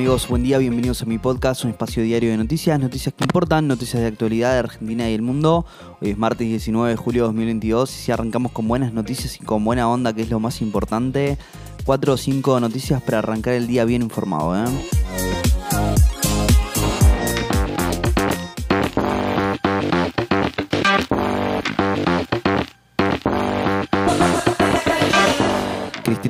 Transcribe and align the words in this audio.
amigos, 0.00 0.28
buen 0.28 0.42
día, 0.42 0.56
bienvenidos 0.56 1.02
a 1.02 1.04
mi 1.04 1.18
podcast, 1.18 1.62
un 1.64 1.72
espacio 1.72 2.02
diario 2.02 2.30
de 2.30 2.38
noticias, 2.38 2.80
noticias 2.80 3.14
que 3.14 3.22
importan, 3.22 3.68
noticias 3.68 4.00
de 4.00 4.08
actualidad 4.08 4.54
de 4.54 4.60
Argentina 4.60 5.10
y 5.10 5.12
el 5.12 5.20
mundo. 5.20 5.66
Hoy 6.00 6.12
es 6.12 6.16
martes 6.16 6.48
19 6.48 6.88
de 6.88 6.96
julio 6.96 7.24
de 7.24 7.26
2022 7.26 7.90
y 7.90 7.98
si 8.04 8.10
arrancamos 8.10 8.52
con 8.52 8.66
buenas 8.66 8.94
noticias 8.94 9.36
y 9.36 9.44
con 9.44 9.62
buena 9.62 9.90
onda, 9.90 10.14
que 10.14 10.22
es 10.22 10.30
lo 10.30 10.40
más 10.40 10.62
importante, 10.62 11.36
cuatro 11.84 12.14
o 12.14 12.16
cinco 12.16 12.58
noticias 12.60 13.02
para 13.02 13.18
arrancar 13.18 13.52
el 13.52 13.66
día 13.66 13.84
bien 13.84 14.00
informado. 14.00 14.56
¿eh? 14.56 15.39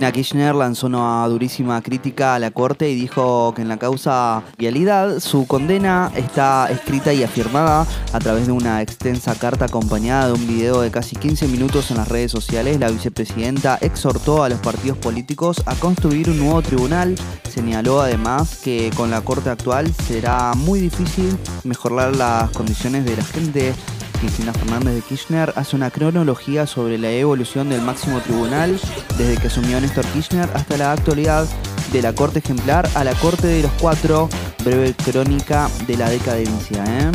Cristina 0.00 0.12
Kirchner 0.12 0.54
lanzó 0.54 0.86
una 0.86 1.28
durísima 1.28 1.82
crítica 1.82 2.34
a 2.34 2.38
la 2.38 2.52
Corte 2.52 2.88
y 2.88 2.94
dijo 2.94 3.52
que 3.54 3.60
en 3.60 3.68
la 3.68 3.76
causa 3.76 4.42
vialidad 4.56 5.20
su 5.20 5.46
condena 5.46 6.10
está 6.16 6.70
escrita 6.70 7.12
y 7.12 7.22
afirmada 7.22 7.86
a 8.14 8.18
través 8.18 8.46
de 8.46 8.52
una 8.52 8.80
extensa 8.80 9.34
carta 9.34 9.66
acompañada 9.66 10.28
de 10.28 10.32
un 10.32 10.46
video 10.46 10.80
de 10.80 10.90
casi 10.90 11.16
15 11.16 11.48
minutos 11.48 11.90
en 11.90 11.98
las 11.98 12.08
redes 12.08 12.32
sociales. 12.32 12.80
La 12.80 12.90
vicepresidenta 12.90 13.76
exhortó 13.82 14.42
a 14.42 14.48
los 14.48 14.60
partidos 14.60 14.96
políticos 14.96 15.62
a 15.66 15.74
construir 15.74 16.30
un 16.30 16.38
nuevo 16.38 16.62
tribunal. 16.62 17.14
Señaló 17.46 18.00
además 18.00 18.58
que 18.64 18.90
con 18.96 19.10
la 19.10 19.20
Corte 19.20 19.50
actual 19.50 19.92
será 19.92 20.54
muy 20.54 20.80
difícil 20.80 21.36
mejorar 21.62 22.16
las 22.16 22.48
condiciones 22.52 23.04
de 23.04 23.18
la 23.18 23.24
gente 23.24 23.74
Cristina 24.20 24.52
Fernández 24.52 24.94
de 24.94 25.00
Kirchner 25.00 25.50
hace 25.56 25.74
una 25.74 25.90
cronología 25.90 26.66
sobre 26.66 26.98
la 26.98 27.10
evolución 27.10 27.70
del 27.70 27.80
máximo 27.80 28.20
tribunal 28.20 28.78
desde 29.16 29.38
que 29.38 29.46
asumió 29.46 29.80
Néstor 29.80 30.04
Kirchner 30.08 30.46
hasta 30.52 30.76
la 30.76 30.92
actualidad 30.92 31.48
de 31.90 32.02
la 32.02 32.12
Corte 32.14 32.40
Ejemplar 32.40 32.86
a 32.94 33.02
la 33.02 33.14
Corte 33.14 33.46
de 33.46 33.62
los 33.62 33.72
Cuatro, 33.80 34.28
breve 34.62 34.92
crónica 34.92 35.70
de 35.86 35.96
la 35.96 36.10
decadencia. 36.10 36.84
¿eh? 36.86 37.10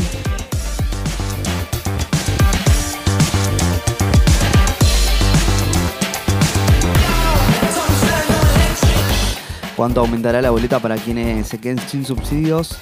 ¿Cuánto 9.75 9.99
aumentará 9.99 10.41
la 10.41 10.49
boleta 10.49 10.79
para 10.79 10.95
quienes 10.95 11.47
se 11.47 11.59
queden 11.59 11.77
sin 11.87 12.03
subsidios? 12.03 12.79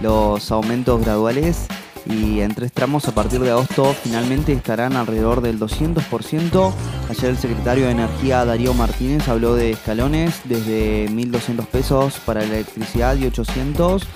Los 0.00 0.50
aumentos 0.50 1.02
graduales 1.02 1.66
y 2.06 2.40
en 2.40 2.54
tres 2.54 2.72
tramos 2.72 3.08
a 3.08 3.14
partir 3.14 3.40
de 3.40 3.50
agosto 3.50 3.94
finalmente 4.02 4.52
estarán 4.52 4.96
alrededor 4.96 5.40
del 5.40 5.58
200%. 5.58 6.72
Ayer 7.10 7.30
el 7.30 7.38
secretario 7.38 7.86
de 7.86 7.92
Energía 7.92 8.44
Darío 8.44 8.74
Martínez 8.74 9.28
habló 9.28 9.54
de 9.54 9.72
escalones 9.72 10.40
desde 10.44 11.08
1.200 11.08 11.66
pesos 11.66 12.20
para 12.24 12.40
la 12.40 12.46
electricidad 12.46 13.16
y 13.16 13.26
800 13.26 14.06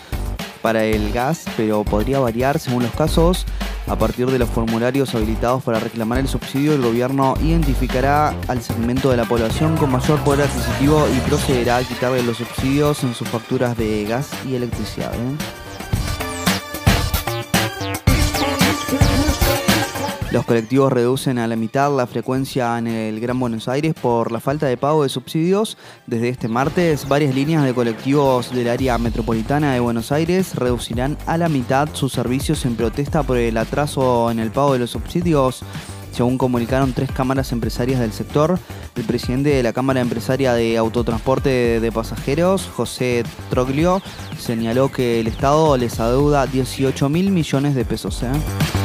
para 0.63 0.85
el 0.85 1.13
gas, 1.13 1.45
pero 1.57 1.85
podría 1.85 2.21
variar 2.21 2.59
según 2.59 2.83
los 2.83 2.93
casos. 2.93 3.47
A 3.87 3.97
partir 3.97 4.31
de 4.31 4.39
los 4.39 4.49
formularios 4.49 5.15
habilitados 5.15 5.65
para 5.65 5.81
reclamar 5.81 6.19
el 6.19 6.29
subsidio, 6.29 6.75
el 6.75 6.83
gobierno 6.83 7.35
identificará 7.43 8.35
al 8.47 8.63
segmento 8.63 9.11
de 9.11 9.17
la 9.17 9.25
población 9.25 9.77
con 9.77 9.91
mayor 9.91 10.21
poder 10.21 10.47
adquisitivo 10.47 11.09
y 11.09 11.19
procederá 11.29 11.79
a 11.79 11.83
quitarle 11.83 12.23
los 12.23 12.37
subsidios 12.37 13.03
en 13.03 13.15
sus 13.15 13.29
facturas 13.29 13.77
de 13.77 14.05
gas 14.05 14.31
y 14.47 14.55
electricidad. 14.55 15.13
¿eh? 15.15 15.59
Los 20.33 20.45
colectivos 20.45 20.92
reducen 20.92 21.39
a 21.39 21.48
la 21.48 21.56
mitad 21.56 21.95
la 21.97 22.06
frecuencia 22.06 22.78
en 22.78 22.86
el 22.86 23.19
Gran 23.19 23.41
Buenos 23.41 23.67
Aires 23.67 23.95
por 24.00 24.31
la 24.31 24.39
falta 24.39 24.67
de 24.67 24.77
pago 24.77 25.03
de 25.03 25.09
subsidios. 25.09 25.77
Desde 26.06 26.28
este 26.28 26.47
martes, 26.47 27.09
varias 27.09 27.34
líneas 27.34 27.64
de 27.64 27.75
colectivos 27.75 28.55
del 28.55 28.69
área 28.69 28.97
metropolitana 28.97 29.72
de 29.72 29.81
Buenos 29.81 30.12
Aires 30.12 30.55
reducirán 30.55 31.19
a 31.27 31.37
la 31.37 31.48
mitad 31.48 31.89
sus 31.95 32.12
servicios 32.12 32.64
en 32.64 32.77
protesta 32.77 33.25
por 33.25 33.39
el 33.39 33.56
atraso 33.56 34.31
en 34.31 34.38
el 34.38 34.53
pago 34.53 34.75
de 34.75 34.78
los 34.78 34.91
subsidios. 34.91 35.65
Según 36.12 36.38
comunicaron 36.38 36.93
tres 36.93 37.10
cámaras 37.10 37.50
empresarias 37.50 37.99
del 37.99 38.12
sector, 38.12 38.56
el 38.94 39.05
presidente 39.05 39.50
de 39.50 39.65
la 39.65 39.72
Cámara 39.72 40.00
Empresaria 40.00 40.55
de 40.55 40.76
Autotransporte 40.76 41.81
de 41.81 41.93
Pasajeros, 41.93 42.69
José 42.72 43.25
Troglio, 43.49 44.00
señaló 44.38 44.93
que 44.93 45.19
el 45.19 45.26
Estado 45.26 45.76
les 45.76 45.99
adeuda 45.99 46.47
18 46.47 47.09
mil 47.09 47.32
millones 47.32 47.75
de 47.75 47.84
pesos. 47.84 48.22
¿eh? 48.22 48.80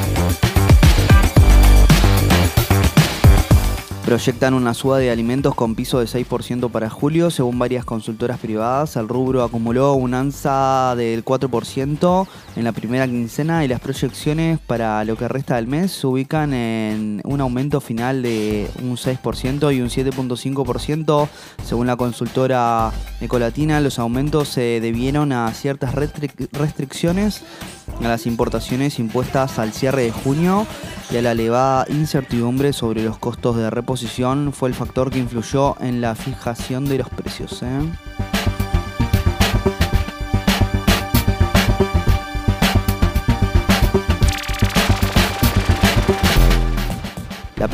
Proyectan 4.06 4.54
una 4.54 4.76
suba 4.76 5.00
de 5.00 5.10
alimentos 5.10 5.56
con 5.56 5.74
piso 5.74 6.00
de 6.00 6.06
6% 6.06 6.70
para 6.70 6.92
julio, 6.92 7.32
según 7.32 7.58
varias 7.58 7.86
consultoras 7.86 8.38
privadas. 8.38 8.96
El 8.98 9.08
rubro 9.08 9.42
acumuló 9.44 9.94
un 9.94 10.14
alza 10.14 10.94
del 10.96 11.26
4% 11.26 12.28
en 12.56 12.64
la 12.64 12.72
primera 12.72 13.08
quincena 13.08 13.66
y 13.66 13.68
las 13.68 13.80
proyecciones 13.80 14.60
para 14.60 15.04
lo 15.06 15.18
que 15.18 15.28
resta 15.28 15.56
del 15.56 15.66
mes 15.66 15.92
se 15.92 16.06
ubican 16.06 16.54
en 16.54 17.20
un 17.24 17.42
aumento 17.42 17.82
final 17.82 18.22
de 18.22 18.70
un 18.84 18.96
6% 18.96 19.76
y 19.76 19.82
un 19.82 19.90
7.5%. 19.90 21.28
Según 21.66 21.88
la 21.88 21.96
consultora 21.96 22.92
Ecolatina, 23.22 23.80
los 23.80 23.98
aumentos 23.98 24.50
se 24.50 24.82
debieron 24.82 25.32
a 25.32 25.52
ciertas 25.52 25.96
restricciones 25.96 27.42
a 28.04 28.08
las 28.08 28.26
importaciones 28.26 29.00
impuestas 29.00 29.60
al 29.60 29.74
cierre 29.74 30.04
de 30.04 30.12
junio 30.12 30.68
y 31.12 31.18
a 31.18 31.22
la 31.22 31.32
elevada 31.32 31.86
incertidumbre 31.90 32.74
sobre 32.74 33.04
los 33.04 33.18
costos 33.18 33.58
de 33.58 33.70
reposición 33.70 34.54
fue 34.54 34.70
el 34.70 34.76
factor 34.76 35.10
que 35.10 35.20
influyó 35.20 35.76
en 35.80 36.02
la 36.02 36.16
fijación 36.16 36.86
de 36.86 37.00
los 37.00 37.10
precios. 37.10 37.64
¿eh? 37.64 38.25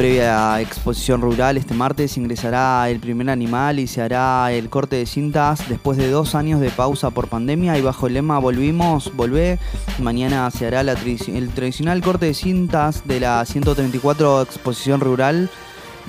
Previa 0.01 0.59
exposición 0.59 1.21
rural 1.21 1.57
este 1.57 1.75
martes 1.75 2.17
ingresará 2.17 2.89
el 2.89 2.99
primer 2.99 3.29
animal 3.29 3.77
y 3.77 3.85
se 3.85 4.01
hará 4.01 4.51
el 4.51 4.67
corte 4.67 4.95
de 4.95 5.05
cintas 5.05 5.69
después 5.69 5.95
de 5.95 6.09
dos 6.09 6.33
años 6.33 6.59
de 6.59 6.71
pausa 6.71 7.11
por 7.11 7.27
pandemia 7.27 7.77
y 7.77 7.81
bajo 7.81 8.07
el 8.07 8.15
lema 8.15 8.39
Volvimos, 8.39 9.15
volvé. 9.15 9.59
Mañana 9.99 10.49
se 10.49 10.65
hará 10.65 10.81
el 10.81 11.49
tradicional 11.49 12.01
corte 12.01 12.25
de 12.25 12.33
cintas 12.33 13.07
de 13.07 13.19
la 13.19 13.45
134 13.45 14.41
exposición 14.41 15.01
rural 15.01 15.51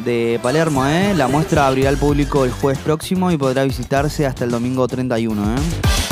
de 0.06 0.40
Palermo. 0.42 0.86
¿eh? 0.86 1.12
La 1.14 1.28
muestra 1.28 1.66
abrirá 1.66 1.90
al 1.90 1.98
público 1.98 2.46
el 2.46 2.50
jueves 2.50 2.78
próximo 2.78 3.30
y 3.30 3.36
podrá 3.36 3.62
visitarse 3.64 4.24
hasta 4.24 4.46
el 4.46 4.52
domingo 4.52 4.88
31. 4.88 5.54
¿eh? 5.54 6.11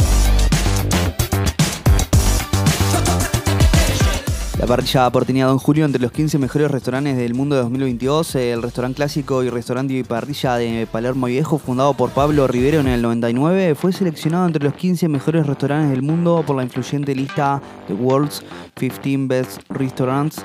La 4.60 4.66
parrilla 4.66 5.06
oportunidad 5.06 5.50
en 5.50 5.56
julio 5.56 5.86
entre 5.86 6.02
los 6.02 6.12
15 6.12 6.36
mejores 6.36 6.70
restaurantes 6.70 7.16
del 7.16 7.32
mundo 7.32 7.56
de 7.56 7.62
2022. 7.62 8.34
El 8.34 8.60
restaurante 8.60 8.96
clásico 8.96 9.42
y 9.42 9.48
restaurante 9.48 9.94
y 9.94 10.02
parrilla 10.02 10.56
de 10.56 10.86
Palermo 10.86 11.28
Viejo, 11.28 11.56
fundado 11.56 11.94
por 11.94 12.10
Pablo 12.10 12.46
Rivero 12.46 12.80
en 12.80 12.88
el 12.88 13.00
99, 13.00 13.74
fue 13.74 13.94
seleccionado 13.94 14.46
entre 14.46 14.62
los 14.62 14.74
15 14.74 15.08
mejores 15.08 15.46
restaurantes 15.46 15.92
del 15.92 16.02
mundo 16.02 16.44
por 16.46 16.56
la 16.56 16.62
influyente 16.62 17.14
lista 17.14 17.62
The 17.86 17.94
World's 17.94 18.42
15 18.74 19.28
Best 19.28 19.62
Restaurants. 19.70 20.44